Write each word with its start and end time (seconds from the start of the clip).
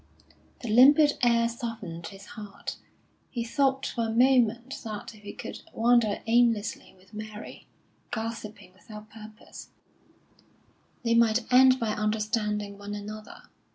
The 0.61 0.67
limpid 0.67 1.13
air 1.21 1.47
softened 1.47 2.07
his 2.07 2.25
heart; 2.33 2.77
he 3.29 3.43
thought 3.43 3.85
for 3.85 4.07
a 4.07 4.09
moment 4.09 4.79
that 4.83 5.13
if 5.13 5.21
he 5.21 5.31
could 5.31 5.61
wander 5.73 6.23
aimlessly 6.25 6.95
with 6.97 7.13
Mary, 7.13 7.67
gossiping 8.09 8.73
without 8.73 9.11
purpose, 9.11 9.69
they 11.03 11.13
might 11.13 11.45
end 11.53 11.79
by 11.79 11.89
understanding 11.93 12.79
one 12.79 12.95
another. 12.95 13.43